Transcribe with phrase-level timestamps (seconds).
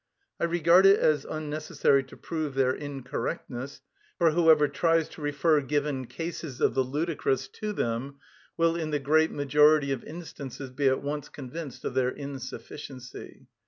[0.39, 3.81] I regard it as unnecessary to prove their incorrectness,
[4.17, 8.15] for whoever tries to refer given cases of the ludicrous to them
[8.57, 13.45] will in the great majority of instances be at once convinced of their insufficiency.